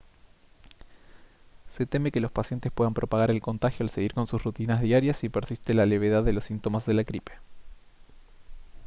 se 1.69 1.85
teme 1.85 2.11
que 2.11 2.21
los 2.21 2.31
pacientes 2.31 2.71
puedan 2.71 2.95
propagar 2.95 3.29
el 3.29 3.39
contagio 3.39 3.83
al 3.83 3.91
seguir 3.91 4.15
con 4.15 4.25
sus 4.25 4.43
rutinas 4.43 4.81
diarias 4.81 5.17
si 5.17 5.29
persiste 5.29 5.75
la 5.75 5.85
levedad 5.85 6.23
de 6.23 6.33
los 6.33 6.45
síntomas 6.45 6.87
de 6.87 6.95
la 6.95 7.03
gripe 7.03 7.33